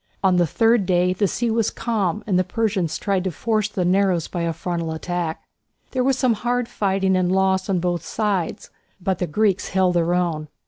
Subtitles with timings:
[0.23, 3.85] On the third day the sea was calm and the Persians tried to force the
[3.85, 5.43] narrows by a frontal attack.
[5.91, 10.15] There was some hard fighting and loss on both sides, but the Greeks held their
[10.15, 10.47] own.